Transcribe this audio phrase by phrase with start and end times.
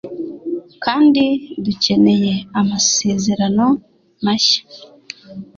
[0.83, 1.23] kandi
[1.63, 3.65] dukeneye amasezerano
[4.23, 4.61] mashya